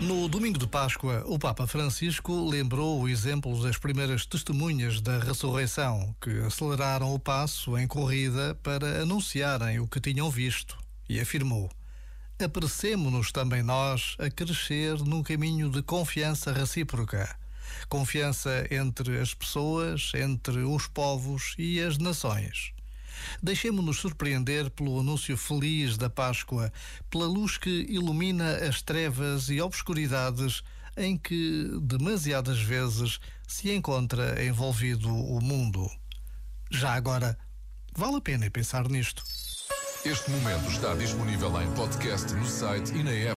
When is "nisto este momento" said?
38.88-40.68